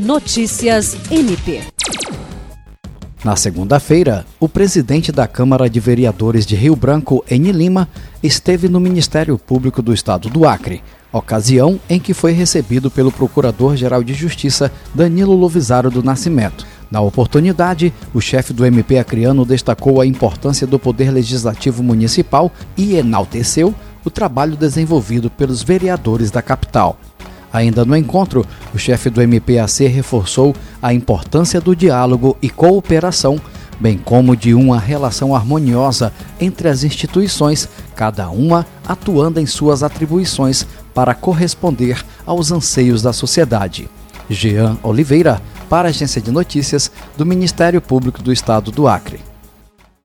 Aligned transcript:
Notícias 0.00 0.96
MP. 1.10 1.60
Na 3.22 3.36
segunda-feira, 3.36 4.24
o 4.40 4.48
presidente 4.48 5.12
da 5.12 5.28
Câmara 5.28 5.68
de 5.68 5.78
Vereadores 5.78 6.46
de 6.46 6.56
Rio 6.56 6.74
Branco, 6.74 7.22
Eni 7.30 7.52
Lima, 7.52 7.86
esteve 8.22 8.66
no 8.66 8.80
Ministério 8.80 9.36
Público 9.36 9.82
do 9.82 9.92
Estado 9.92 10.30
do 10.30 10.46
Acre, 10.46 10.82
ocasião 11.12 11.78
em 11.86 12.00
que 12.00 12.14
foi 12.14 12.32
recebido 12.32 12.90
pelo 12.90 13.12
Procurador-Geral 13.12 14.02
de 14.02 14.14
Justiça, 14.14 14.72
Danilo 14.94 15.34
Lovisaro 15.34 15.90
do 15.90 16.02
Nascimento. 16.02 16.66
Na 16.90 17.02
oportunidade, 17.02 17.92
o 18.14 18.22
chefe 18.22 18.54
do 18.54 18.64
MP 18.64 18.96
acreano 18.96 19.44
destacou 19.44 20.00
a 20.00 20.06
importância 20.06 20.66
do 20.66 20.78
Poder 20.78 21.10
Legislativo 21.10 21.82
Municipal 21.82 22.50
e 22.74 22.96
enalteceu 22.96 23.74
o 24.02 24.08
trabalho 24.08 24.56
desenvolvido 24.56 25.28
pelos 25.28 25.62
vereadores 25.62 26.30
da 26.30 26.40
capital. 26.40 26.98
Ainda 27.52 27.84
no 27.84 27.96
encontro, 27.96 28.46
o 28.74 28.78
chefe 28.78 29.10
do 29.10 29.20
MPAC 29.20 29.86
reforçou 29.86 30.54
a 30.80 30.94
importância 30.94 31.60
do 31.60 31.74
diálogo 31.74 32.36
e 32.40 32.48
cooperação, 32.48 33.40
bem 33.78 33.98
como 33.98 34.36
de 34.36 34.54
uma 34.54 34.78
relação 34.78 35.34
harmoniosa 35.34 36.12
entre 36.40 36.68
as 36.68 36.84
instituições, 36.84 37.68
cada 37.96 38.30
uma 38.30 38.66
atuando 38.86 39.40
em 39.40 39.46
suas 39.46 39.82
atribuições 39.82 40.66
para 40.94 41.14
corresponder 41.14 42.04
aos 42.26 42.52
anseios 42.52 43.02
da 43.02 43.12
sociedade. 43.12 43.88
Jean 44.28 44.78
Oliveira, 44.82 45.40
para 45.68 45.88
a 45.88 45.90
Agência 45.90 46.20
de 46.20 46.30
Notícias 46.30 46.90
do 47.16 47.26
Ministério 47.26 47.80
Público 47.80 48.22
do 48.22 48.32
Estado 48.32 48.70
do 48.70 48.86
Acre. 48.86 49.29